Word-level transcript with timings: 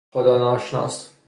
خدا 0.13 0.37
ناشناس 0.39 1.11